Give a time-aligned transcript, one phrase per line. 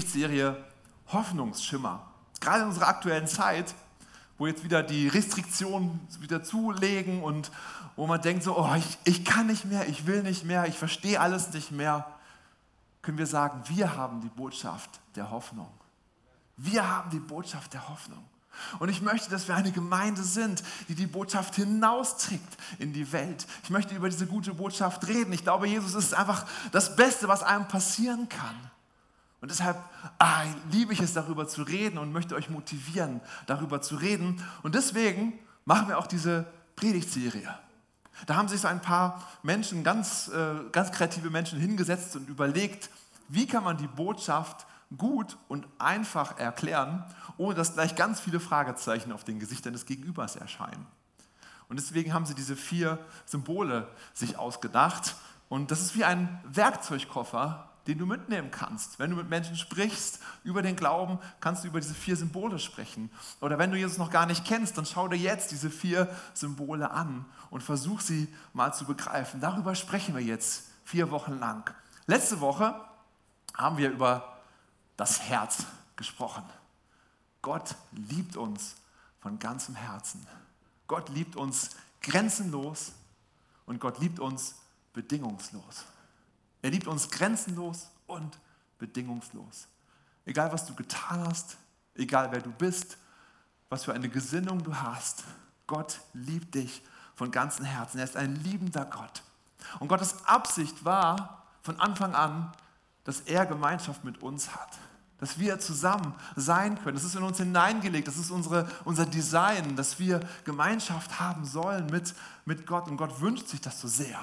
[0.00, 0.62] Serie
[1.08, 2.06] Hoffnungsschimmer.
[2.40, 3.74] Gerade in unserer aktuellen Zeit,
[4.38, 7.50] wo jetzt wieder die Restriktionen wieder zulegen und
[7.96, 10.76] wo man denkt so, oh, ich, ich kann nicht mehr, ich will nicht mehr, ich
[10.76, 12.06] verstehe alles nicht mehr,
[13.02, 15.70] können wir sagen, wir haben die Botschaft der Hoffnung.
[16.56, 18.24] Wir haben die Botschaft der Hoffnung.
[18.78, 23.46] Und ich möchte, dass wir eine Gemeinde sind, die die Botschaft hinausträgt in die Welt.
[23.64, 25.32] Ich möchte über diese gute Botschaft reden.
[25.32, 28.54] Ich glaube, Jesus ist einfach das Beste, was einem passieren kann.
[29.44, 29.76] Und deshalb
[30.18, 34.42] ah, liebe ich es, darüber zu reden und möchte euch motivieren, darüber zu reden.
[34.62, 37.54] Und deswegen machen wir auch diese Predigtserie.
[38.24, 42.88] Da haben sich so ein paar Menschen, ganz, äh, ganz kreative Menschen hingesetzt und überlegt,
[43.28, 44.64] wie kann man die Botschaft
[44.96, 47.04] gut und einfach erklären,
[47.36, 50.86] ohne dass gleich ganz viele Fragezeichen auf den Gesichtern des Gegenübers erscheinen.
[51.68, 55.16] Und deswegen haben sie diese vier Symbole sich ausgedacht.
[55.50, 58.98] Und das ist wie ein Werkzeugkoffer, den du mitnehmen kannst.
[58.98, 63.10] Wenn du mit Menschen sprichst über den Glauben, kannst du über diese vier Symbole sprechen.
[63.40, 66.90] Oder wenn du Jesus noch gar nicht kennst, dann schau dir jetzt diese vier Symbole
[66.90, 69.40] an und versuch sie mal zu begreifen.
[69.40, 71.70] Darüber sprechen wir jetzt vier Wochen lang.
[72.06, 72.74] Letzte Woche
[73.54, 74.38] haben wir über
[74.96, 75.64] das Herz
[75.96, 76.44] gesprochen.
[77.42, 78.76] Gott liebt uns
[79.20, 80.26] von ganzem Herzen.
[80.86, 82.92] Gott liebt uns grenzenlos
[83.66, 84.54] und Gott liebt uns
[84.92, 85.84] bedingungslos.
[86.64, 88.38] Er liebt uns grenzenlos und
[88.78, 89.66] bedingungslos.
[90.24, 91.58] Egal was du getan hast,
[91.94, 92.96] egal wer du bist,
[93.68, 95.24] was für eine Gesinnung du hast,
[95.66, 96.82] Gott liebt dich
[97.16, 97.98] von ganzem Herzen.
[97.98, 99.22] Er ist ein liebender Gott.
[99.78, 102.50] Und Gottes Absicht war von Anfang an,
[103.04, 104.78] dass er Gemeinschaft mit uns hat.
[105.18, 106.96] Dass wir zusammen sein können.
[106.96, 108.08] Das ist in uns hineingelegt.
[108.08, 112.14] Das ist unsere, unser Design, dass wir Gemeinschaft haben sollen mit,
[112.46, 112.88] mit Gott.
[112.88, 114.18] Und Gott wünscht sich das so sehr.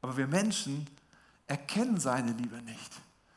[0.00, 0.86] Aber wir Menschen
[1.48, 2.92] erkennen seine Liebe nicht.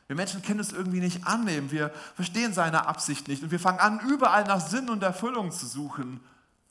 [0.06, 1.70] Wir Menschen können es irgendwie nicht annehmen.
[1.70, 3.42] Wir verstehen seine Absicht nicht.
[3.42, 6.20] Und wir fangen an, überall nach Sinn und Erfüllung zu suchen,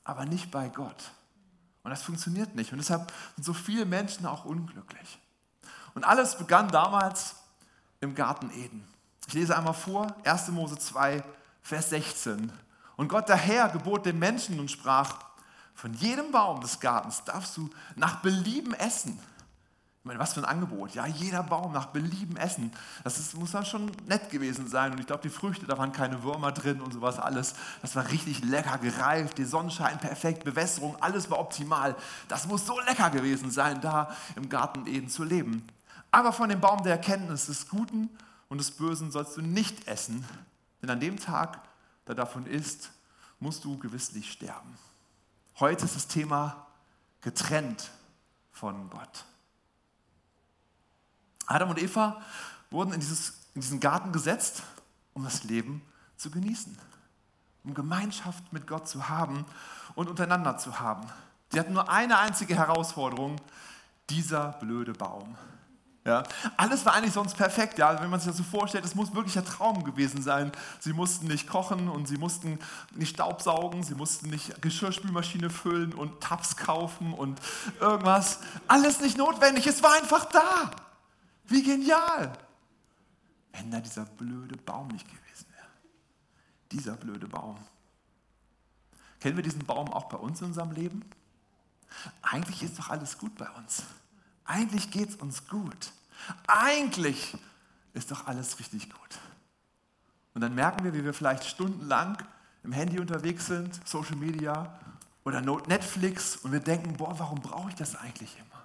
[0.04, 1.10] aber nicht bei Gott.
[1.82, 2.72] Und das funktioniert nicht.
[2.72, 5.18] Und deshalb sind so viele Menschen auch unglücklich.
[5.94, 7.34] Und alles begann damals
[8.00, 8.86] im Garten Eden.
[9.26, 10.48] Ich lese einmal vor, 1.
[10.48, 11.22] Mose 2,
[11.62, 12.52] Vers 16.
[12.96, 15.18] Und Gott der Herr gebot den Menschen und sprach,
[15.74, 19.18] von jedem Baum des Gartens darfst du nach Belieben essen.
[20.02, 20.96] Ich meine, was für ein Angebot.
[20.96, 22.72] Ja, jeder Baum nach Belieben essen.
[23.04, 24.90] Das ist, muss dann schon nett gewesen sein.
[24.90, 27.54] Und ich glaube, die Früchte, da waren keine Würmer drin und sowas alles.
[27.82, 31.94] Das war richtig lecker gereift, der Sonnenschein perfekt, Bewässerung, alles war optimal.
[32.26, 35.68] Das muss so lecker gewesen sein, da im Garten Eden zu leben.
[36.10, 38.10] Aber von dem Baum der Erkenntnis des Guten
[38.48, 40.24] und des Bösen sollst du nicht essen,
[40.82, 41.60] denn an dem Tag,
[42.06, 42.90] da davon isst,
[43.38, 44.76] musst du gewisslich sterben.
[45.60, 46.66] Heute ist das Thema
[47.20, 47.92] getrennt
[48.50, 49.26] von Gott.
[51.52, 52.20] Adam und Eva
[52.70, 54.62] wurden in, dieses, in diesen Garten gesetzt,
[55.14, 55.82] um das Leben
[56.16, 56.76] zu genießen,
[57.64, 59.44] um Gemeinschaft mit Gott zu haben
[59.94, 61.06] und untereinander zu haben.
[61.50, 63.36] Sie hatten nur eine einzige Herausforderung,
[64.08, 65.36] dieser blöde Baum.
[66.04, 66.24] Ja,
[66.56, 67.78] alles war eigentlich sonst perfekt.
[67.78, 70.50] Ja, wenn man sich das so vorstellt, es muss wirklich ein Traum gewesen sein.
[70.80, 72.58] Sie mussten nicht kochen und sie mussten
[72.92, 77.40] nicht Staubsaugen, sie mussten nicht Geschirrspülmaschine füllen und Tabs kaufen und
[77.78, 78.40] irgendwas.
[78.66, 80.72] Alles nicht notwendig, es war einfach da.
[81.44, 82.32] Wie genial.
[83.52, 85.66] Wenn da dieser blöde Baum nicht gewesen wäre.
[86.70, 87.58] Dieser blöde Baum.
[89.20, 91.04] Kennen wir diesen Baum auch bei uns in unserem Leben?
[92.22, 93.84] Eigentlich ist doch alles gut bei uns.
[94.44, 95.92] Eigentlich geht es uns gut.
[96.46, 97.36] Eigentlich
[97.94, 99.18] ist doch alles richtig gut.
[100.34, 102.18] Und dann merken wir, wie wir vielleicht stundenlang
[102.64, 104.78] im Handy unterwegs sind, Social Media
[105.24, 108.61] oder Netflix und wir denken, boah, warum brauche ich das eigentlich immer?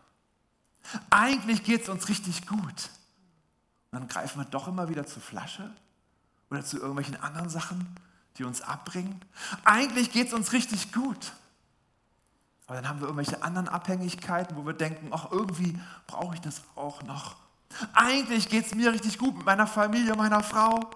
[1.09, 2.89] Eigentlich geht es uns richtig gut.
[3.91, 5.71] Und dann greifen wir doch immer wieder zur Flasche
[6.49, 7.95] oder zu irgendwelchen anderen Sachen,
[8.37, 9.19] die uns abbringen.
[9.63, 11.33] Eigentlich geht es uns richtig gut.
[12.67, 16.61] Aber dann haben wir irgendwelche anderen Abhängigkeiten, wo wir denken, ach, irgendwie brauche ich das
[16.75, 17.37] auch noch.
[17.93, 20.75] Eigentlich geht es mir richtig gut mit meiner Familie, meiner Frau.
[20.75, 20.87] Und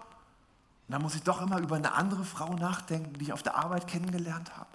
[0.89, 3.87] dann muss ich doch immer über eine andere Frau nachdenken, die ich auf der Arbeit
[3.87, 4.69] kennengelernt habe.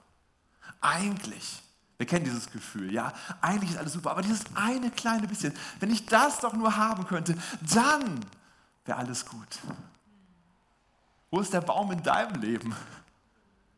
[0.80, 1.62] Eigentlich,
[1.98, 5.90] wir kennen dieses Gefühl, ja, eigentlich ist alles super, aber dieses eine kleine bisschen, wenn
[5.90, 7.36] ich das doch nur haben könnte,
[7.74, 8.20] dann
[8.84, 9.60] wäre alles gut.
[11.30, 12.74] Wo ist der Baum in deinem Leben?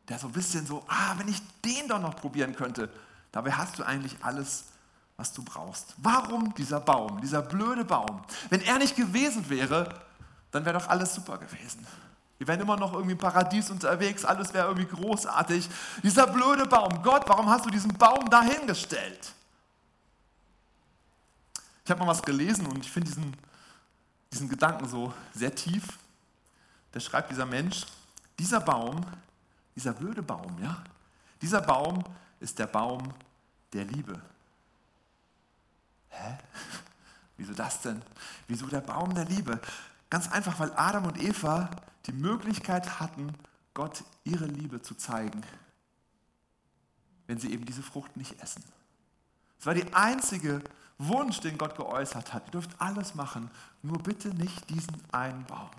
[0.08, 2.90] Der so ein bisschen so, ah, wenn ich den doch noch probieren könnte,
[3.32, 4.64] Dabei hast du eigentlich alles,
[5.16, 5.94] was du brauchst.
[5.98, 8.22] Warum dieser Baum, dieser blöde Baum?
[8.50, 9.94] Wenn er nicht gewesen wäre,
[10.50, 11.86] dann wäre doch alles super gewesen.
[12.38, 15.68] Wir wären immer noch irgendwie im Paradies unterwegs, alles wäre irgendwie großartig.
[16.04, 19.34] Dieser blöde Baum, Gott, warum hast du diesen Baum dahingestellt?
[21.84, 23.36] Ich habe mal was gelesen und ich finde diesen,
[24.32, 25.84] diesen Gedanken so sehr tief.
[26.92, 27.86] da schreibt dieser Mensch,
[28.38, 29.00] dieser Baum,
[29.74, 30.82] dieser blöde Baum, ja,
[31.42, 32.04] dieser Baum
[32.38, 33.02] ist der Baum
[33.72, 34.20] der Liebe.
[36.10, 36.38] Hä?
[37.36, 38.02] Wieso das denn?
[38.46, 39.60] Wieso der Baum der Liebe?
[40.10, 41.70] Ganz einfach, weil Adam und Eva
[42.06, 43.34] die Möglichkeit hatten,
[43.74, 45.42] Gott ihre Liebe zu zeigen,
[47.26, 48.64] wenn sie eben diese Frucht nicht essen.
[49.60, 50.62] Es war die einzige
[50.98, 52.46] Wunsch, den Gott geäußert hat.
[52.46, 53.50] Ihr dürft alles machen,
[53.82, 55.70] nur bitte nicht diesen einen Baum.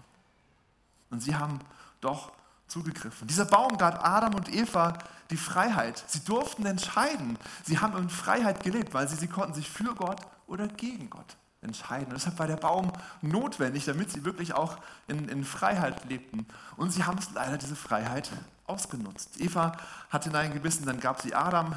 [1.09, 1.59] Und sie haben
[1.99, 2.31] doch
[2.67, 3.27] zugegriffen.
[3.27, 4.97] Dieser Baum gab Adam und Eva
[5.31, 6.03] die Freiheit.
[6.07, 7.37] Sie durften entscheiden.
[7.63, 11.35] Sie haben in Freiheit gelebt, weil sie, sie konnten sich für Gott oder gegen Gott
[11.61, 12.07] entscheiden.
[12.07, 12.91] Und deshalb war der Baum
[13.21, 14.77] notwendig, damit sie wirklich auch
[15.07, 16.45] in, in Freiheit lebten.
[16.77, 18.31] Und sie haben es leider, diese Freiheit,
[18.65, 19.41] ausgenutzt.
[19.41, 19.75] Eva
[20.09, 21.75] hat hineingebissen, dann gab sie Adam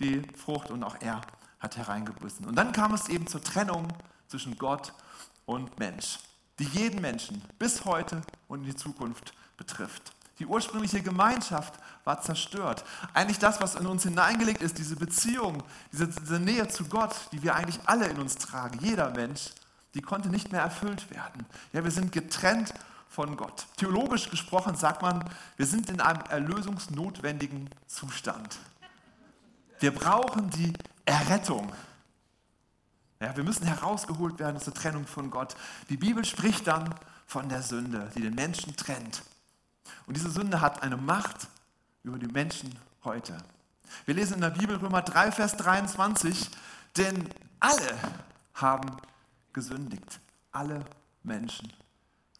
[0.00, 1.20] die Frucht und auch er
[1.60, 2.46] hat hereingebissen.
[2.46, 3.88] Und dann kam es eben zur Trennung
[4.26, 4.92] zwischen Gott
[5.46, 6.18] und Mensch,
[6.58, 10.12] die jeden Menschen bis heute und in die Zukunft betrifft.
[10.38, 11.74] Die ursprüngliche Gemeinschaft
[12.04, 12.84] war zerstört.
[13.14, 15.62] Eigentlich das, was in uns hineingelegt ist, diese Beziehung,
[15.92, 19.50] diese, diese, Nähe zu Gott, die wir eigentlich alle in uns tragen, jeder Mensch,
[19.94, 21.46] die konnte nicht mehr erfüllt werden.
[21.72, 22.72] Ja, wir sind getrennt
[23.08, 23.66] von Gott.
[23.76, 25.22] Theologisch gesprochen sagt man,
[25.56, 28.58] wir sind in einem erlösungsnotwendigen Zustand.
[29.80, 30.72] Wir brauchen die
[31.04, 31.72] Errettung.
[33.20, 35.54] Ja, wir müssen herausgeholt werden aus der Trennung von Gott.
[35.90, 36.94] Die Bibel spricht dann
[37.26, 39.22] von der Sünde, die den Menschen trennt.
[40.06, 41.48] Und diese Sünde hat eine Macht
[42.02, 42.74] über die Menschen
[43.04, 43.36] heute.
[44.04, 46.50] Wir lesen in der Bibel Römer 3, Vers 23,
[46.96, 47.28] denn
[47.60, 47.98] alle
[48.54, 48.96] haben
[49.52, 50.20] gesündigt.
[50.50, 50.84] Alle
[51.22, 51.72] Menschen.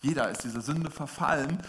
[0.01, 1.63] Jeder ist dieser Sünde verfallen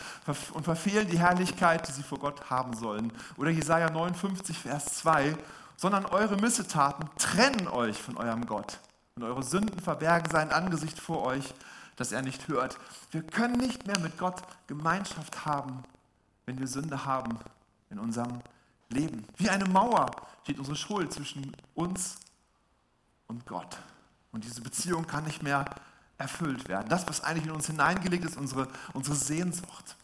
[0.54, 3.14] und verfehlen die Herrlichkeit, die sie vor Gott haben sollen.
[3.38, 5.38] Oder Jesaja 59, Vers 2,
[5.78, 8.80] sondern eure Missetaten trennen euch von eurem Gott
[9.16, 11.54] und eure Sünden verbergen sein Angesicht vor euch
[11.96, 12.78] dass er nicht hört.
[13.12, 15.84] Wir können nicht mehr mit Gott Gemeinschaft haben,
[16.46, 17.40] wenn wir Sünde haben
[17.90, 18.40] in unserem
[18.90, 19.26] Leben.
[19.38, 20.12] Wie eine Mauer
[20.44, 22.18] steht unsere Schuld zwischen uns
[23.28, 23.78] und Gott.
[24.32, 25.66] Und diese Beziehung kann nicht mehr
[26.18, 26.90] erfüllt werden.
[26.90, 29.96] Das, was eigentlich in uns hineingelegt ist, unsere, unsere Sehnsucht.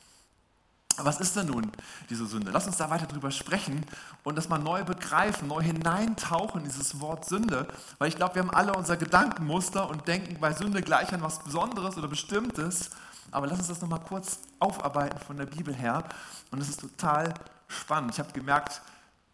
[1.04, 1.72] Was ist denn nun
[2.10, 2.52] diese Sünde?
[2.52, 3.86] Lass uns da weiter drüber sprechen
[4.24, 7.68] und das mal neu begreifen, neu hineintauchen in dieses Wort Sünde,
[7.98, 11.40] weil ich glaube, wir haben alle unser Gedankenmuster und denken bei Sünde gleich an was
[11.44, 12.90] Besonderes oder Bestimmtes.
[13.32, 16.04] Aber lass uns das nochmal kurz aufarbeiten von der Bibel her.
[16.52, 17.34] Und es ist total
[17.68, 18.12] spannend.
[18.14, 18.82] Ich habe gemerkt,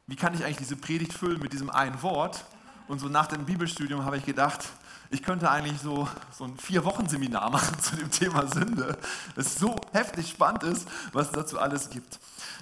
[0.07, 2.43] wie kann ich eigentlich diese Predigt füllen mit diesem einen Wort?
[2.87, 4.69] Und so nach dem Bibelstudium habe ich gedacht,
[5.09, 8.97] ich könnte eigentlich so, so ein Vier-Wochen-Seminar machen zu dem Thema Sünde,
[9.35, 12.19] das so heftig spannend ist, was es dazu alles gibt.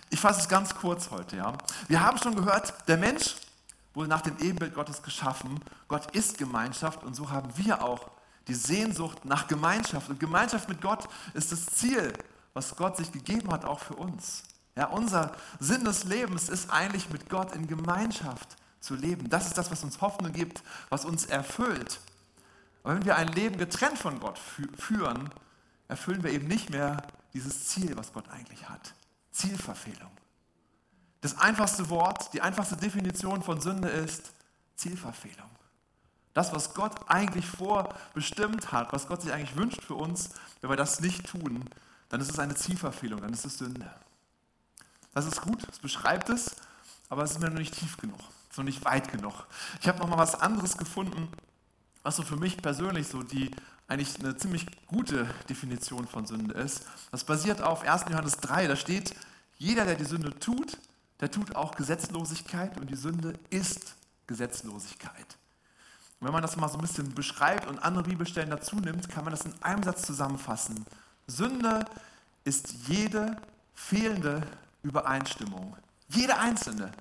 [0.09, 1.37] Ich fasse es ganz kurz heute.
[1.37, 1.53] Ja.
[1.87, 3.35] Wir haben schon gehört, der Mensch
[3.93, 5.59] wurde nach dem Ebenbild Gottes geschaffen.
[5.87, 8.09] Gott ist Gemeinschaft und so haben wir auch
[8.47, 10.09] die Sehnsucht nach Gemeinschaft.
[10.09, 12.13] Und Gemeinschaft mit Gott ist das Ziel,
[12.53, 14.43] was Gott sich gegeben hat, auch für uns.
[14.75, 19.29] Ja, unser Sinn des Lebens ist eigentlich mit Gott in Gemeinschaft zu leben.
[19.29, 21.99] Das ist das, was uns Hoffnung gibt, was uns erfüllt.
[22.83, 24.39] Aber wenn wir ein Leben getrennt von Gott
[24.77, 25.30] führen,
[25.88, 26.97] erfüllen wir eben nicht mehr
[27.33, 28.94] dieses Ziel, was Gott eigentlich hat.
[29.31, 30.12] Zielverfehlung.
[31.21, 34.33] Das einfachste Wort, die einfachste Definition von Sünde ist
[34.75, 35.50] Zielverfehlung.
[36.33, 40.31] Das, was Gott eigentlich vorbestimmt hat, was Gott sich eigentlich wünscht für uns,
[40.62, 41.69] wenn wir das nicht tun,
[42.09, 43.89] dann ist es eine Zielverfehlung, dann ist es Sünde.
[45.13, 46.55] Das ist gut, es beschreibt es,
[47.07, 49.46] aber es ist mir noch nicht tief genug, es ist noch nicht weit genug.
[49.79, 51.31] Ich habe noch mal was anderes gefunden,
[52.03, 53.51] was so für mich persönlich so die
[53.88, 56.86] eigentlich eine ziemlich gute Definition von Sünde ist.
[57.12, 58.05] Das basiert auf 1.
[58.10, 59.13] Johannes 3, da steht,
[59.57, 60.77] jeder, der die Sünde tut,
[61.19, 63.95] der tut auch Gesetzlosigkeit und die Sünde ist
[64.27, 65.38] Gesetzlosigkeit.
[66.19, 69.25] Und wenn man das mal so ein bisschen beschreibt und andere Bibelstellen dazu nimmt, kann
[69.25, 70.86] man das in einem Satz zusammenfassen.
[71.27, 71.86] Sünde
[72.43, 73.38] ist jede
[73.74, 74.41] fehlende
[74.83, 75.75] Übereinstimmung.
[76.10, 76.91] Jede einzelne,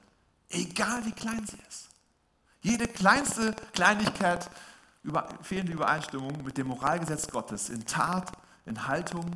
[0.51, 1.89] egal wie klein sie ist.
[2.63, 4.49] Jede kleinste Kleinigkeit
[5.03, 8.33] über, fehlende Übereinstimmung mit dem Moralgesetz Gottes in Tat,
[8.67, 9.27] in Haltung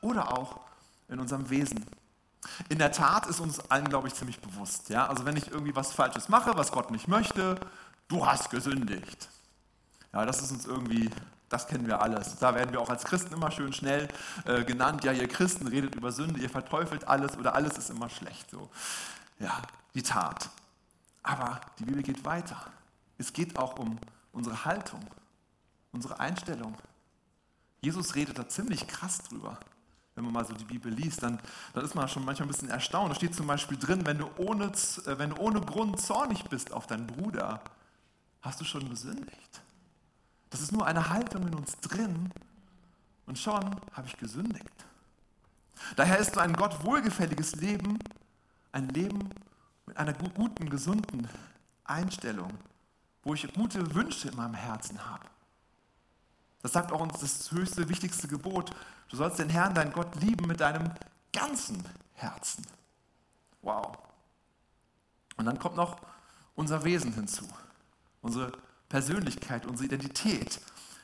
[0.00, 0.60] oder auch
[1.08, 1.84] in unserem Wesen.
[2.68, 4.88] In der Tat ist uns allen, glaube ich, ziemlich bewusst.
[4.88, 5.06] Ja?
[5.06, 7.58] Also wenn ich irgendwie was Falsches mache, was Gott nicht möchte,
[8.08, 9.28] du hast gesündigt.
[10.12, 11.10] Ja, das ist uns irgendwie,
[11.48, 12.38] das kennen wir alles.
[12.38, 14.08] Da werden wir auch als Christen immer schön schnell
[14.44, 15.04] äh, genannt.
[15.04, 18.50] Ja, ihr Christen redet über Sünde, ihr verteufelt alles oder alles ist immer schlecht.
[18.50, 18.70] So.
[19.38, 19.62] Ja,
[19.94, 20.48] die Tat.
[21.22, 22.56] Aber die Bibel geht weiter.
[23.18, 23.98] Es geht auch um
[24.36, 25.00] unsere Haltung,
[25.92, 26.76] unsere Einstellung.
[27.80, 29.58] Jesus redet da ziemlich krass drüber.
[30.14, 31.40] Wenn man mal so die Bibel liest, dann,
[31.74, 33.10] dann ist man schon manchmal ein bisschen erstaunt.
[33.10, 36.72] Da steht zum Beispiel drin, wenn du, ohne, äh, wenn du ohne Grund zornig bist
[36.72, 37.60] auf deinen Bruder,
[38.40, 39.62] hast du schon gesündigt.
[40.50, 42.30] Das ist nur eine Haltung in uns drin
[43.26, 43.62] und schon
[43.92, 44.70] habe ich gesündigt.
[45.96, 47.98] Daher ist so ein Gott wohlgefälliges Leben
[48.76, 49.30] ein Leben
[49.86, 51.26] mit einer guten, gesunden
[51.84, 52.52] Einstellung,
[53.26, 55.24] wo ich gute Wünsche in meinem Herzen habe.
[56.62, 58.70] Das sagt auch uns das höchste, wichtigste Gebot.
[59.08, 60.92] Du sollst den Herrn, deinen Gott, lieben mit deinem
[61.32, 62.64] ganzen Herzen.
[63.62, 63.98] Wow.
[65.36, 65.96] Und dann kommt noch
[66.54, 67.48] unser Wesen hinzu,
[68.22, 68.52] unsere
[68.88, 70.60] Persönlichkeit, unsere Identität.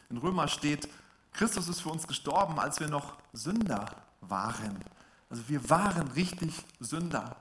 [0.09, 0.88] In Römer steht,
[1.33, 4.79] Christus ist für uns gestorben, als wir noch Sünder waren.
[5.29, 7.35] Also wir waren richtig Sünder.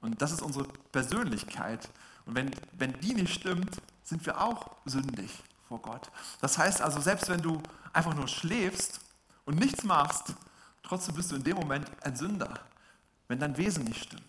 [0.00, 1.90] Und das ist unsere Persönlichkeit.
[2.24, 6.10] Und wenn, wenn die nicht stimmt, sind wir auch sündig vor Gott.
[6.40, 7.60] Das heißt also, selbst wenn du
[7.92, 9.00] einfach nur schläfst
[9.44, 10.34] und nichts machst,
[10.82, 12.60] trotzdem bist du in dem Moment ein Sünder,
[13.28, 14.22] wenn dein Wesen nicht stimmt.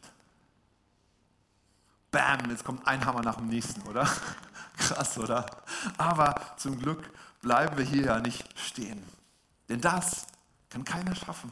[2.12, 4.10] Bam, jetzt kommt ein Hammer nach dem nächsten, oder?
[4.78, 5.46] Krass, oder?
[5.98, 7.10] Aber zum Glück
[7.42, 9.04] bleiben wir hier ja nicht stehen.
[9.68, 10.26] Denn das
[10.70, 11.52] kann keiner schaffen.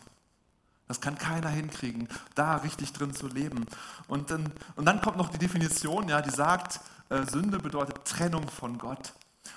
[0.87, 3.65] Das kann keiner hinkriegen, da richtig drin zu leben.
[4.07, 6.81] Und dann, und dann kommt noch die Definition, ja, die sagt,
[7.13, 9.13] äh, Sünde bedeutet Trennung von Gott.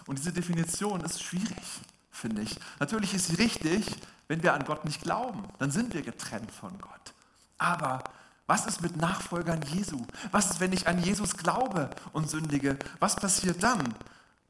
[0.06, 2.58] Und diese Definition ist schwierig, finde ich.
[2.78, 3.86] Natürlich ist sie richtig,
[4.28, 5.44] wenn wir an Gott nicht glauben.
[5.58, 7.14] Dann sind wir getrennt von Gott.
[7.58, 8.04] Aber
[8.46, 10.06] was ist mit Nachfolgern Jesu?
[10.30, 12.78] Was ist, wenn ich an Jesus glaube und sündige?
[13.00, 13.94] Was passiert dann,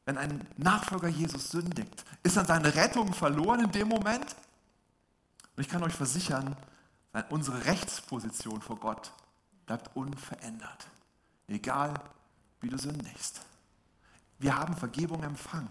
[0.05, 2.05] wenn ein Nachfolger Jesus sündigt?
[2.23, 4.35] Ist dann seine Rettung verloren in dem Moment?
[5.55, 6.55] Und ich kann euch versichern,
[7.29, 9.11] unsere Rechtsposition vor Gott
[9.65, 10.87] bleibt unverändert.
[11.47, 11.95] Egal,
[12.67, 13.39] wie du sündigst.
[14.39, 15.69] Wir haben Vergebung empfangen.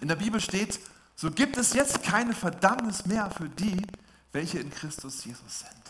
[0.00, 0.80] In der Bibel steht,
[1.14, 3.86] so gibt es jetzt keine Verdammnis mehr für die,
[4.32, 5.80] welche in Christus Jesus sind.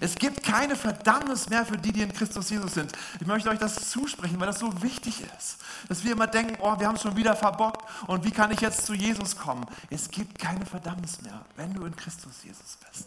[0.00, 2.90] Es gibt keine Verdammnis mehr für die, die in Christus Jesus sind.
[3.20, 5.58] Ich möchte euch das zusprechen, weil das so wichtig ist.
[5.88, 8.60] Dass wir immer denken, oh, wir haben es schon wieder verbockt und wie kann ich
[8.60, 9.64] jetzt zu Jesus kommen?
[9.88, 13.06] Es gibt keine Verdammnis mehr, wenn du in Christus Jesus bist.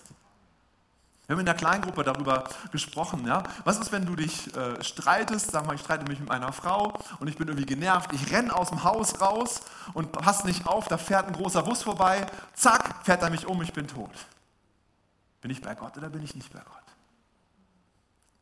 [1.29, 3.27] Wir haben in der Kleingruppe darüber gesprochen.
[3.27, 3.43] Ja?
[3.63, 5.51] Was ist, wenn du dich äh, streitest?
[5.51, 8.11] Sag mal, ich streite mich mit meiner Frau und ich bin irgendwie genervt.
[8.13, 9.61] Ich renne aus dem Haus raus
[9.93, 12.25] und passe nicht auf, da fährt ein großer Bus vorbei.
[12.55, 14.09] Zack, fährt er mich um, ich bin tot.
[15.41, 16.83] Bin ich bei Gott oder bin ich nicht bei Gott?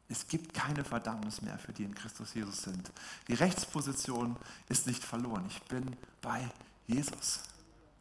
[0.08, 2.90] Es gibt keine Verdammnis mehr für die in Christus Jesus sind.
[3.28, 4.38] Die Rechtsposition
[4.70, 5.44] ist nicht verloren.
[5.50, 6.50] Ich bin bei
[6.86, 7.42] Jesus.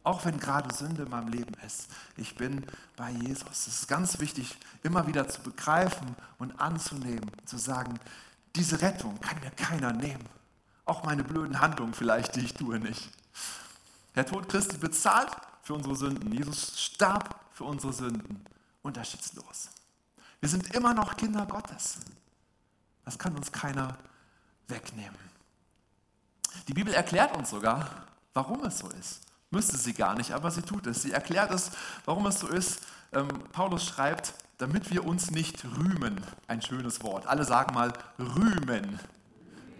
[0.07, 3.67] Auch wenn gerade Sünde in meinem Leben ist, ich bin bei Jesus.
[3.67, 7.99] Es ist ganz wichtig, immer wieder zu begreifen und anzunehmen, zu sagen,
[8.55, 10.23] diese Rettung kann mir keiner nehmen.
[10.85, 13.09] Auch meine blöden Handlungen vielleicht, die ich tue, nicht.
[14.15, 15.29] Der Tod Christi bezahlt
[15.61, 16.31] für unsere Sünden.
[16.31, 18.45] Jesus starb für unsere Sünden.
[18.83, 19.71] Unterschiedslos.
[20.39, 21.97] Wir sind immer noch Kinder Gottes.
[23.03, 23.97] Das kann uns keiner
[24.69, 25.19] wegnehmen.
[26.69, 27.89] Die Bibel erklärt uns sogar,
[28.33, 29.27] warum es so ist.
[29.49, 31.01] Müsste sie gar nicht, aber sie tut es.
[31.01, 31.71] Sie erklärt es,
[32.05, 32.81] warum es so ist.
[33.13, 36.19] Ähm, Paulus schreibt, damit wir uns nicht rühmen.
[36.47, 37.27] Ein schönes Wort.
[37.27, 38.99] Alle sagen mal rühmen.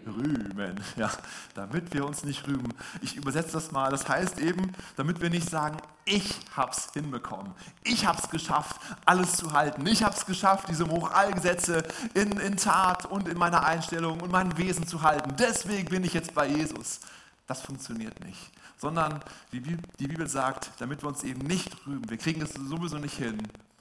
[0.06, 1.10] Rühmen, ja,
[1.54, 2.72] damit wir uns nicht rühmen.
[3.02, 3.90] Ich übersetze das mal.
[3.90, 7.52] Das heißt eben, damit wir nicht sagen, ich hab's hinbekommen.
[7.84, 9.86] Ich hab's geschafft, alles zu halten.
[9.86, 11.82] Ich hab's geschafft, diese Moralgesetze
[12.14, 15.34] in, in Tat und in meiner Einstellung und meinem Wesen zu halten.
[15.38, 17.00] Deswegen bin ich jetzt bei Jesus.
[17.46, 18.50] Das funktioniert nicht.
[18.78, 19.20] Sondern
[19.52, 22.08] die Bibel sagt, damit wir uns eben nicht rühmen.
[22.08, 23.38] Wir kriegen es sowieso nicht hin,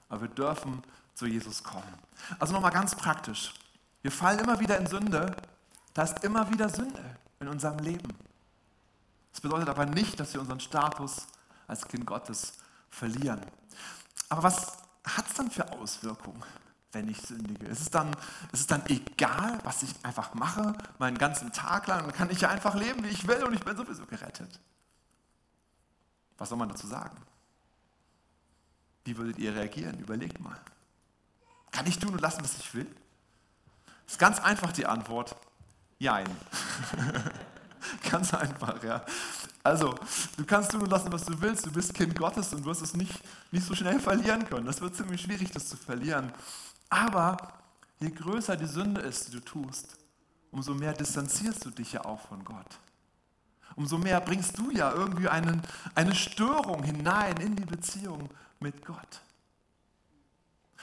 [0.09, 0.81] aber wir dürfen
[1.13, 1.93] zu Jesus kommen.
[2.39, 3.53] Also nochmal ganz praktisch.
[4.01, 5.35] Wir fallen immer wieder in Sünde.
[5.93, 7.03] Da ist immer wieder Sünde
[7.39, 8.09] in unserem Leben.
[9.31, 11.27] Das bedeutet aber nicht, dass wir unseren Status
[11.67, 12.53] als Kind Gottes
[12.89, 13.41] verlieren.
[14.29, 16.43] Aber was hat es dann für Auswirkungen?
[16.97, 17.65] wenn ich sündige?
[17.67, 18.11] Ist es dann,
[18.51, 22.03] ist es dann egal, was ich einfach mache, meinen ganzen Tag lang?
[22.03, 24.59] Dann kann ich ja einfach leben, wie ich will und ich bin sowieso gerettet.
[26.37, 27.17] Was soll man dazu sagen?
[29.05, 29.99] Wie würdet ihr reagieren?
[29.99, 30.59] Überlegt mal.
[31.71, 32.87] Kann ich tun und lassen, was ich will?
[34.05, 35.35] Ist ganz einfach die Antwort.
[35.99, 36.27] Jein.
[38.11, 39.03] ganz einfach, ja.
[39.63, 39.95] Also,
[40.37, 41.65] du kannst tun und lassen, was du willst.
[41.65, 44.65] Du bist Kind Gottes und wirst es nicht, nicht so schnell verlieren können.
[44.65, 46.31] Das wird ziemlich schwierig, das zu verlieren.
[46.89, 47.37] Aber
[47.99, 49.97] je größer die Sünde ist, die du tust,
[50.51, 52.79] umso mehr distanzierst du dich ja auch von Gott.
[53.77, 55.61] Umso mehr bringst du ja irgendwie einen,
[55.93, 58.27] eine Störung hinein in die Beziehung
[58.59, 59.21] mit Gott.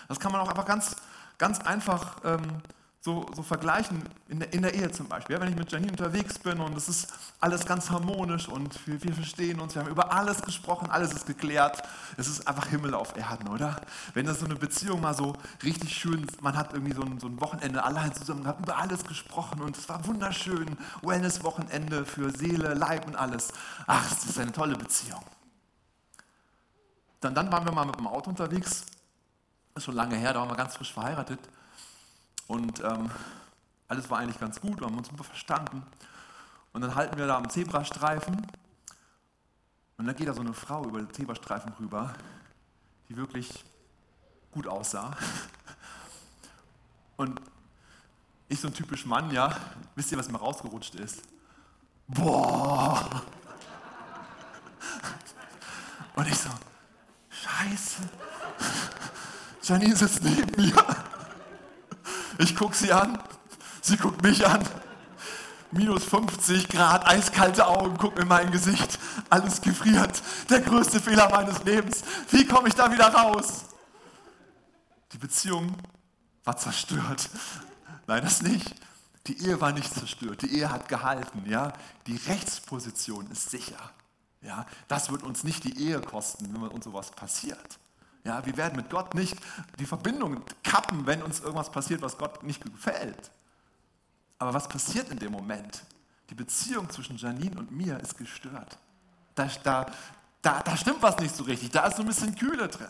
[0.06, 0.94] Das kann man auch einfach ganz,
[1.36, 2.62] ganz einfach ähm,
[3.04, 5.36] so, so vergleichen in der, in der Ehe zum Beispiel.
[5.36, 9.02] Ja, wenn ich mit Janine unterwegs bin und es ist alles ganz harmonisch und wir,
[9.02, 11.82] wir verstehen uns, wir haben über alles gesprochen, alles ist geklärt.
[12.16, 13.76] Es ist einfach Himmel auf Erden, oder?
[14.14, 17.26] Wenn das so eine Beziehung mal so richtig schön, man hat irgendwie so ein, so
[17.26, 20.78] ein Wochenende allein zusammen, hat über alles gesprochen und es war wunderschön.
[21.02, 23.52] Wellness-Wochenende für Seele, Leib und alles.
[23.86, 25.22] Ach, es ist eine tolle Beziehung.
[27.20, 28.86] Dann, dann waren wir mal mit dem Auto unterwegs
[29.74, 31.40] Das ist schon lange her, da waren wir ganz frisch verheiratet.
[32.46, 33.10] Und ähm,
[33.88, 35.82] alles war eigentlich ganz gut, wir haben uns super verstanden.
[36.72, 38.46] Und dann halten wir da am Zebrastreifen.
[39.96, 42.14] Und dann geht da so eine Frau über den Zebrastreifen rüber,
[43.08, 43.64] die wirklich
[44.50, 45.16] gut aussah.
[47.16, 47.40] Und
[48.48, 49.56] ich so ein typisch Mann, ja,
[49.94, 51.22] wisst ihr, was mir rausgerutscht ist?
[52.08, 53.22] Boah!
[56.16, 56.50] Und ich so,
[57.30, 58.02] scheiße.
[59.62, 61.03] Janine sitzt neben mir.
[62.38, 63.18] Ich gucke sie an,
[63.80, 64.66] sie guckt mich an.
[65.70, 68.98] Minus 50 Grad, eiskalte Augen, guck mir mein Gesicht.
[69.28, 70.22] Alles gefriert.
[70.48, 72.02] Der größte Fehler meines Lebens.
[72.30, 73.64] Wie komme ich da wieder raus?
[75.12, 75.74] Die Beziehung
[76.44, 77.28] war zerstört.
[78.06, 78.74] Nein, das nicht.
[79.26, 80.42] Die Ehe war nicht zerstört.
[80.42, 81.44] Die Ehe hat gehalten.
[81.46, 81.72] Ja?
[82.06, 83.90] Die Rechtsposition ist sicher.
[84.42, 84.66] Ja?
[84.86, 87.78] Das wird uns nicht die Ehe kosten, wenn uns sowas passiert.
[88.24, 89.36] Ja, wir werden mit Gott nicht
[89.78, 93.30] die Verbindung kappen, wenn uns irgendwas passiert, was Gott nicht gefällt.
[94.38, 95.82] Aber was passiert in dem Moment?
[96.30, 98.78] Die Beziehung zwischen Janine und mir ist gestört.
[99.34, 99.86] Da, da,
[100.40, 101.70] da, da stimmt was nicht so richtig.
[101.70, 102.88] Da ist so ein bisschen Kühle drin.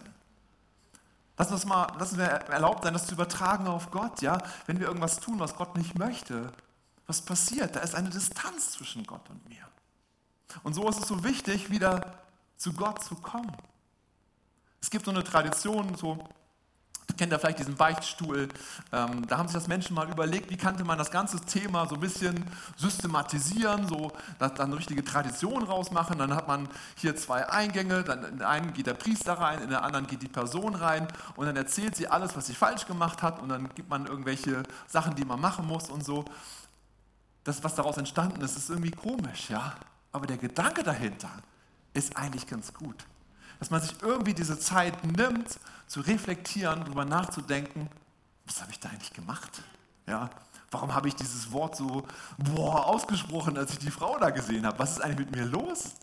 [1.37, 4.23] Lass uns mal, lass mir erlaubt sein, das zu übertragen auf Gott.
[4.23, 4.39] Ja?
[4.67, 6.53] Wenn wir irgendwas tun, was Gott nicht möchte,
[7.07, 7.75] was passiert?
[7.75, 9.67] Da ist eine Distanz zwischen Gott und mir.
[10.63, 12.15] Und so ist es so wichtig, wieder
[12.57, 13.53] zu Gott zu kommen.
[14.85, 16.29] Es gibt so eine Tradition, so
[17.17, 18.51] kennt ihr vielleicht diesen Beichtstuhl.
[18.93, 21.95] Ähm, da haben sich das Menschen mal überlegt, wie könnte man das ganze Thema so
[21.95, 22.45] ein bisschen
[22.77, 26.19] systematisieren, so dann eine richtige Tradition rausmachen.
[26.19, 29.79] Dann hat man hier zwei Eingänge, dann in einen geht der Priester rein, in den
[29.79, 33.41] anderen geht die Person rein und dann erzählt sie alles, was sie falsch gemacht hat
[33.41, 36.27] und dann gibt man irgendwelche Sachen, die man machen muss und so.
[37.43, 39.77] Das, was daraus entstanden ist, ist irgendwie komisch, ja.
[40.13, 41.31] Aber der Gedanke dahinter
[41.95, 43.07] ist eigentlich ganz gut
[43.65, 47.89] dass man sich irgendwie diese Zeit nimmt, zu reflektieren, darüber nachzudenken,
[48.45, 49.63] was habe ich da eigentlich gemacht?
[50.07, 50.29] Ja,
[50.71, 54.79] warum habe ich dieses Wort so boah, ausgesprochen, als ich die Frau da gesehen habe?
[54.79, 55.95] Was ist eigentlich mit mir los?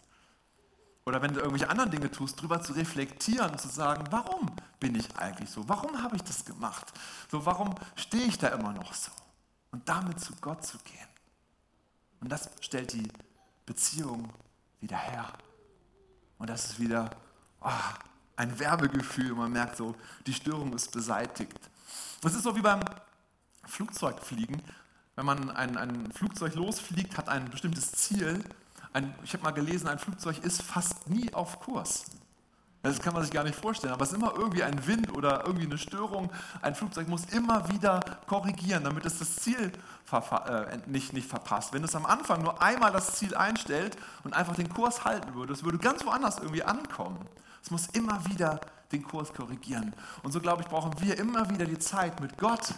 [1.05, 4.95] Oder wenn du irgendwelche anderen Dinge tust, darüber zu reflektieren und zu sagen, warum bin
[4.95, 5.69] ich eigentlich so?
[5.69, 6.91] Warum habe ich das gemacht?
[7.29, 9.11] So, warum stehe ich da immer noch so?
[9.69, 11.07] Und damit zu Gott zu gehen.
[12.21, 13.07] Und das stellt die
[13.67, 14.31] Beziehung
[14.79, 15.31] wieder her.
[16.39, 17.11] Und das ist wieder
[17.61, 17.69] oh,
[18.35, 19.33] ein Werbegefühl.
[19.33, 19.95] Man merkt so,
[20.25, 21.59] die Störung ist beseitigt.
[22.21, 22.81] Das ist so wie beim
[23.65, 24.61] Flugzeugfliegen.
[25.15, 28.43] Wenn man ein, ein Flugzeug losfliegt, hat ein bestimmtes Ziel.
[28.93, 32.05] Ein, ich habe mal gelesen, ein Flugzeug ist fast nie auf Kurs.
[32.83, 35.45] Das kann man sich gar nicht vorstellen, aber es ist immer irgendwie ein Wind oder
[35.45, 36.31] irgendwie eine Störung.
[36.63, 39.71] Ein Flugzeug muss immer wieder korrigieren, damit es das Ziel
[40.11, 41.73] äh, nicht, nicht verpasst.
[41.73, 45.53] Wenn es am Anfang nur einmal das Ziel einstellt und einfach den Kurs halten würde,
[45.53, 47.19] es würde ganz woanders irgendwie ankommen.
[47.61, 48.59] Es muss immer wieder
[48.91, 49.93] den Kurs korrigieren.
[50.23, 52.73] Und so, glaube ich, brauchen wir immer wieder die Zeit mit Gott,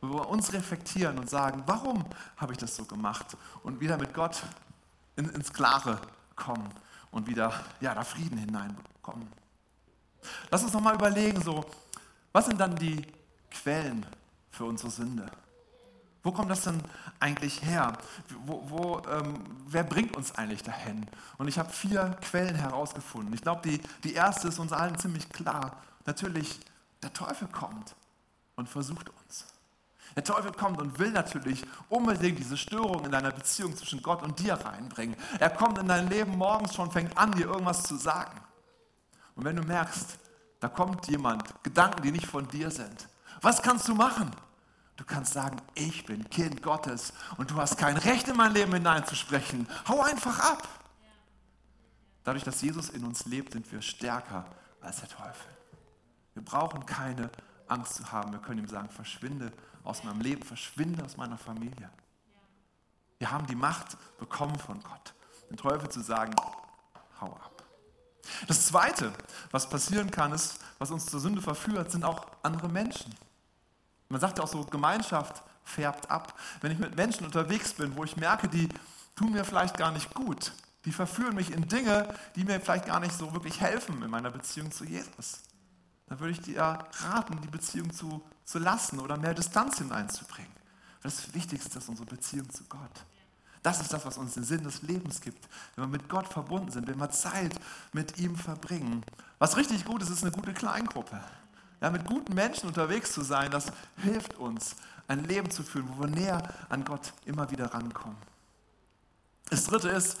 [0.00, 2.04] wo wir uns reflektieren und sagen, warum
[2.36, 3.36] habe ich das so gemacht?
[3.62, 4.42] Und wieder mit Gott
[5.16, 6.00] in, ins Klare
[6.34, 6.68] kommen
[7.10, 9.28] und wieder ja, da Frieden hineinbekommen.
[10.50, 11.64] Lass uns nochmal überlegen, so,
[12.32, 13.02] was sind dann die
[13.50, 14.04] Quellen
[14.50, 15.26] für unsere Sünde?
[16.26, 16.82] Wo kommt das denn
[17.20, 17.96] eigentlich her?
[18.46, 21.06] Wo, wo, ähm, wer bringt uns eigentlich dahin?
[21.38, 23.32] Und ich habe vier Quellen herausgefunden.
[23.32, 25.80] Ich glaube, die, die erste ist uns allen ziemlich klar.
[26.04, 26.58] Natürlich,
[27.00, 27.94] der Teufel kommt
[28.56, 29.44] und versucht uns.
[30.16, 34.40] Der Teufel kommt und will natürlich unbedingt diese Störung in deiner Beziehung zwischen Gott und
[34.40, 35.14] dir reinbringen.
[35.38, 38.40] Er kommt in dein Leben morgens schon, fängt an, dir irgendwas zu sagen.
[39.36, 40.18] Und wenn du merkst,
[40.58, 43.06] da kommt jemand, Gedanken, die nicht von dir sind,
[43.42, 44.32] was kannst du machen?
[44.96, 48.72] Du kannst sagen, ich bin Kind Gottes und du hast kein Recht in mein Leben
[48.72, 49.68] hineinzusprechen.
[49.86, 50.66] Hau einfach ab.
[52.24, 54.46] Dadurch, dass Jesus in uns lebt, sind wir stärker
[54.80, 55.50] als der Teufel.
[56.34, 57.30] Wir brauchen keine
[57.68, 58.32] Angst zu haben.
[58.32, 59.52] Wir können ihm sagen, verschwinde
[59.84, 61.90] aus meinem Leben, verschwinde aus meiner Familie.
[63.18, 65.14] Wir haben die Macht bekommen von Gott,
[65.50, 66.34] den Teufel zu sagen,
[67.20, 67.64] hau ab.
[68.48, 69.12] Das Zweite,
[69.50, 73.14] was passieren kann, ist, was uns zur Sünde verführt, sind auch andere Menschen.
[74.08, 76.38] Man sagt ja auch so, Gemeinschaft färbt ab.
[76.60, 78.68] Wenn ich mit Menschen unterwegs bin, wo ich merke, die
[79.16, 80.52] tun mir vielleicht gar nicht gut,
[80.84, 84.30] die verführen mich in Dinge, die mir vielleicht gar nicht so wirklich helfen in meiner
[84.30, 85.40] Beziehung zu Jesus,
[86.06, 90.52] dann würde ich dir raten, die Beziehung zu, zu lassen oder mehr Distanz hineinzubringen.
[91.02, 93.04] Das Wichtigste ist unsere Beziehung zu Gott.
[93.62, 95.48] Das ist das, was uns den Sinn des Lebens gibt.
[95.74, 97.52] Wenn wir mit Gott verbunden sind, wenn wir Zeit
[97.92, 99.04] mit ihm verbringen.
[99.40, 101.20] Was richtig gut ist, ist eine gute Kleingruppe.
[101.80, 104.76] Ja, mit guten Menschen unterwegs zu sein, das hilft uns,
[105.08, 108.16] ein Leben zu führen, wo wir näher an Gott immer wieder rankommen.
[109.50, 110.18] Das dritte ist,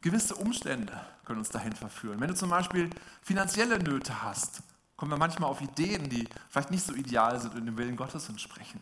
[0.00, 2.20] gewisse Umstände können uns dahin verführen.
[2.20, 2.88] Wenn du zum Beispiel
[3.22, 4.62] finanzielle Nöte hast,
[4.96, 8.28] kommen wir manchmal auf Ideen, die vielleicht nicht so ideal sind und dem Willen Gottes
[8.28, 8.80] entsprechen.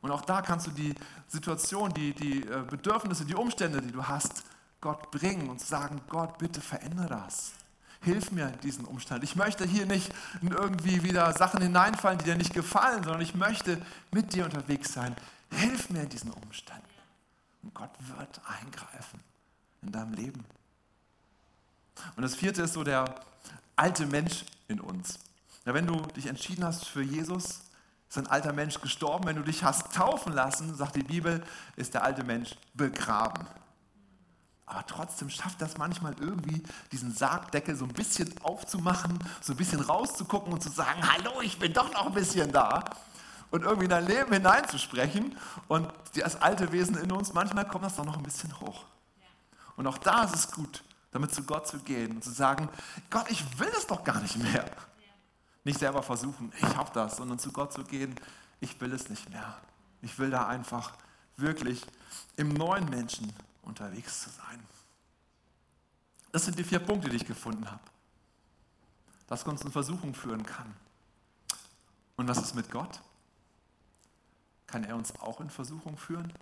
[0.00, 0.94] Und auch da kannst du die
[1.28, 4.44] Situation, die, die äh, Bedürfnisse, die Umstände, die du hast,
[4.80, 7.52] Gott bringen und sagen, Gott, bitte verändere das.
[8.04, 9.24] Hilf mir in diesen Umstand.
[9.24, 10.12] Ich möchte hier nicht
[10.42, 14.92] in irgendwie wieder Sachen hineinfallen, die dir nicht gefallen, sondern ich möchte mit dir unterwegs
[14.92, 15.16] sein.
[15.50, 16.82] Hilf mir in diesen Umständen.
[17.62, 19.20] Und Gott wird eingreifen
[19.82, 20.44] in deinem Leben.
[22.16, 23.14] Und das vierte ist so der
[23.76, 25.18] alte Mensch in uns.
[25.64, 27.62] Ja, wenn du dich entschieden hast für Jesus,
[28.08, 29.26] ist ein alter Mensch gestorben.
[29.26, 31.42] Wenn du dich hast taufen lassen, sagt die Bibel,
[31.76, 33.46] ist der alte Mensch begraben.
[34.66, 39.80] Aber trotzdem schafft das manchmal irgendwie, diesen Sargdeckel so ein bisschen aufzumachen, so ein bisschen
[39.80, 42.84] rauszugucken und zu sagen, hallo, ich bin doch noch ein bisschen da.
[43.50, 45.36] Und irgendwie in dein Leben hineinzusprechen.
[45.68, 48.84] Und das alte Wesen in uns, manchmal kommt das doch noch ein bisschen hoch.
[49.76, 52.68] Und auch da ist es gut, damit zu Gott zu gehen und zu sagen,
[53.10, 54.64] Gott, ich will es doch gar nicht mehr.
[55.62, 58.14] Nicht selber versuchen, ich habe das, sondern zu Gott zu gehen,
[58.60, 59.56] ich will es nicht mehr.
[60.02, 60.92] Ich will da einfach
[61.36, 61.82] wirklich
[62.36, 63.32] im neuen Menschen
[63.64, 64.62] unterwegs zu sein.
[66.32, 67.82] Das sind die vier Punkte, die ich gefunden habe.
[69.26, 70.74] Das uns in Versuchung führen kann.
[72.16, 73.00] Und was ist mit Gott?
[74.66, 76.32] Kann er uns auch in Versuchung führen?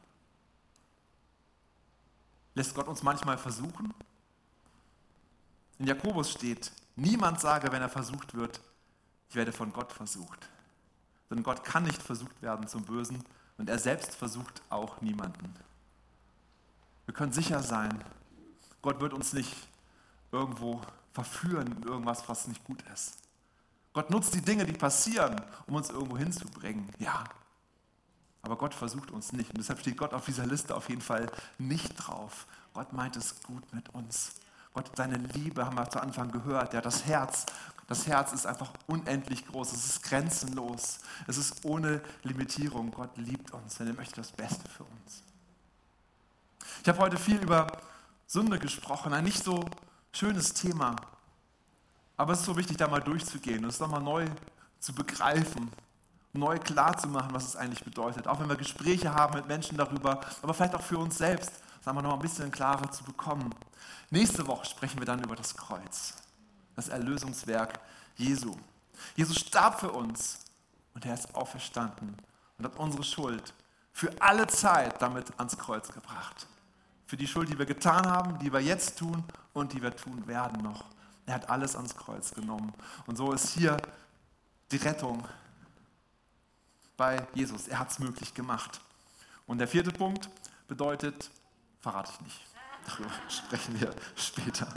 [2.55, 3.95] Lässt Gott uns manchmal versuchen?
[5.79, 8.61] In Jakobus steht, niemand sage, wenn er versucht wird,
[9.29, 10.49] ich werde von Gott versucht.
[11.31, 13.25] Denn Gott kann nicht versucht werden zum Bösen
[13.57, 15.55] und er selbst versucht auch niemanden.
[17.07, 18.03] Wir können sicher sein,
[18.81, 19.55] Gott wird uns nicht
[20.31, 20.81] irgendwo
[21.12, 23.19] verführen in irgendwas, was nicht gut ist.
[23.93, 26.88] Gott nutzt die Dinge, die passieren, um uns irgendwo hinzubringen.
[26.99, 27.25] Ja.
[28.41, 29.51] Aber Gott versucht uns nicht.
[29.51, 32.47] Und deshalb steht Gott auf dieser Liste auf jeden Fall nicht drauf.
[32.75, 34.33] Gott meint es gut mit uns.
[34.75, 36.73] Gott, seine Liebe haben wir zu Anfang gehört.
[36.73, 37.45] Ja, das Herz,
[37.87, 39.73] das Herz ist einfach unendlich groß.
[39.73, 41.01] Es ist grenzenlos.
[41.29, 42.91] Es ist ohne Limitierung.
[42.91, 45.23] Gott liebt uns, denn er möchte das Beste für uns.
[46.83, 47.68] Ich habe heute viel über
[48.27, 49.64] Sünde gesprochen, ein nicht so
[50.12, 50.97] schönes Thema.
[52.16, 54.27] Aber es ist so wichtig, da mal durchzugehen und es nochmal neu
[54.81, 55.71] zu begreifen,
[56.33, 58.27] neu klarzumachen, was es eigentlich bedeutet.
[58.27, 61.87] Auch wenn wir Gespräche haben mit Menschen darüber, aber vielleicht auch für uns selbst, das
[61.87, 63.55] einmal noch ein bisschen klarer zu bekommen.
[64.11, 66.14] Nächste Woche sprechen wir dann über das Kreuz,
[66.75, 67.79] das Erlösungswerk
[68.16, 68.57] Jesu.
[69.14, 70.40] Jesus starb für uns
[70.95, 72.16] und er ist auferstanden
[72.59, 73.55] und hat unsere Schuld
[73.92, 76.49] für alle Zeit damit ans Kreuz gebracht
[77.07, 80.27] für die Schuld, die wir getan haben, die wir jetzt tun und die wir tun
[80.27, 80.85] werden noch.
[81.27, 82.73] Er hat alles ans Kreuz genommen.
[83.07, 83.77] Und so ist hier
[84.71, 85.27] die Rettung
[86.97, 87.69] bei Jesus.
[87.69, 88.81] Er hat es möglich gemacht.
[89.47, 90.29] Und der vierte Punkt
[90.69, 91.31] bedeutet,
[91.81, 92.41] verrate ich nicht.
[92.87, 94.69] Darüber sprechen wir später.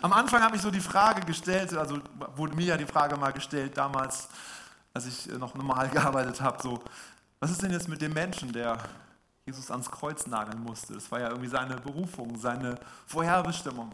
[0.00, 2.00] Am Anfang habe ich so die Frage gestellt, also
[2.36, 4.28] wurde mir ja die Frage mal gestellt damals,
[4.94, 6.82] als ich noch normal gearbeitet habe, so,
[7.40, 8.78] was ist denn jetzt mit dem Menschen, der
[9.48, 10.92] Jesus ans Kreuz nageln musste.
[10.92, 13.90] Das war ja irgendwie seine Berufung, seine Vorherbestimmung.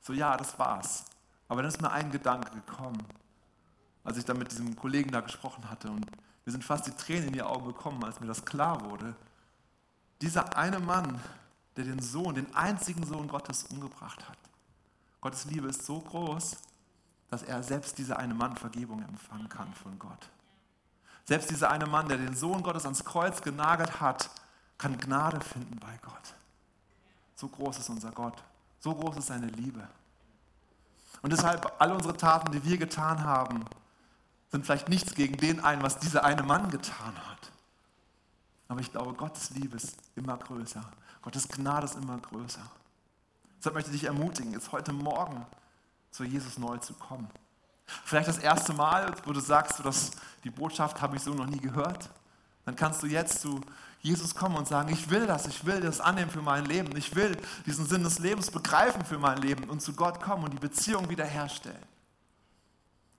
[0.00, 1.04] So, ja, das war's.
[1.48, 3.04] Aber dann ist mir ein Gedanke gekommen,
[4.04, 5.90] als ich dann mit diesem Kollegen da gesprochen hatte.
[5.90, 6.06] Und
[6.46, 9.14] mir sind fast die Tränen in die Augen gekommen, als mir das klar wurde.
[10.22, 11.20] Dieser eine Mann,
[11.76, 14.38] der den Sohn, den einzigen Sohn Gottes umgebracht hat.
[15.20, 16.56] Gottes Liebe ist so groß,
[17.28, 20.30] dass er selbst dieser eine Mann Vergebung empfangen kann von Gott.
[21.26, 24.30] Selbst dieser eine Mann, der den Sohn Gottes ans Kreuz genagelt hat,
[24.80, 26.34] kann Gnade finden bei Gott.
[27.34, 28.42] So groß ist unser Gott.
[28.80, 29.86] So groß ist seine Liebe.
[31.20, 33.66] Und deshalb, alle unsere Taten, die wir getan haben,
[34.50, 37.52] sind vielleicht nichts gegen den ein, was dieser eine Mann getan hat.
[38.68, 40.82] Aber ich glaube, Gottes Liebe ist immer größer.
[41.20, 42.62] Gottes Gnade ist immer größer.
[43.58, 45.44] Deshalb möchte ich dich ermutigen, jetzt heute Morgen
[46.10, 47.28] zu Jesus neu zu kommen.
[48.04, 50.12] Vielleicht das erste Mal, wo du sagst, dass
[50.42, 52.08] die Botschaft habe ich so noch nie gehört.
[52.70, 53.60] Dann kannst du jetzt zu
[53.98, 57.16] Jesus kommen und sagen, ich will das, ich will das annehmen für mein Leben, ich
[57.16, 60.60] will diesen Sinn des Lebens begreifen für mein Leben und zu Gott kommen und die
[60.60, 61.82] Beziehung wiederherstellen.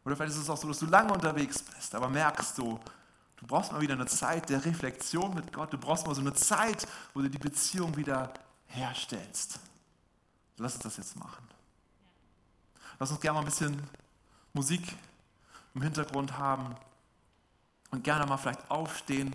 [0.06, 2.80] Oder vielleicht ist es auch so, dass du lange unterwegs bist, aber merkst du,
[3.36, 6.34] du brauchst mal wieder eine Zeit der Reflexion mit Gott, du brauchst mal so eine
[6.34, 8.32] Zeit, wo du die Beziehung wieder
[8.68, 9.60] herstellst.
[10.56, 11.46] Lass uns das jetzt machen.
[13.00, 13.84] Lass uns gerne mal ein bisschen
[14.54, 14.96] Musik
[15.76, 16.74] im Hintergrund haben
[17.92, 19.34] und gerne mal vielleicht aufstehen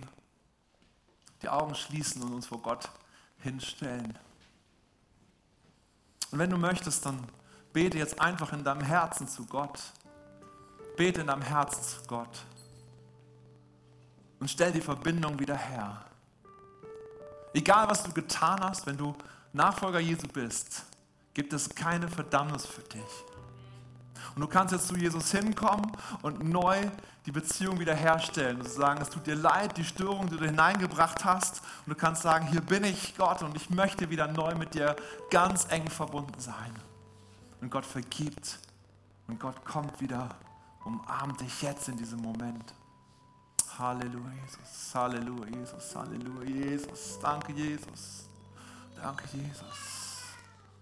[1.42, 2.88] die Augen schließen und uns vor Gott
[3.38, 4.18] hinstellen.
[6.30, 7.24] Und wenn du möchtest, dann
[7.72, 9.80] bete jetzt einfach in deinem Herzen zu Gott.
[10.96, 12.44] Bete in deinem Herzen zu Gott.
[14.40, 16.04] Und stell die Verbindung wieder her.
[17.54, 19.14] Egal, was du getan hast, wenn du
[19.52, 20.84] Nachfolger Jesu bist,
[21.32, 23.24] gibt es keine Verdammnis für dich.
[24.34, 25.90] Und du kannst jetzt zu Jesus hinkommen
[26.22, 26.76] und neu
[27.26, 28.60] die Beziehung wiederherstellen.
[28.60, 31.62] Und sagen, es tut dir leid, die Störung, die du hineingebracht hast.
[31.84, 34.96] Und du kannst sagen, hier bin ich Gott und ich möchte wieder neu mit dir
[35.30, 36.72] ganz eng verbunden sein.
[37.60, 38.58] Und Gott vergibt.
[39.26, 40.28] Und Gott kommt wieder,
[40.84, 42.74] umarmt dich jetzt in diesem Moment.
[43.78, 44.94] Halleluja, Jesus.
[44.94, 45.96] Halleluja, Jesus.
[45.96, 47.18] Halleluja, Jesus.
[47.20, 48.28] Danke, Jesus.
[48.96, 50.05] Danke, Jesus.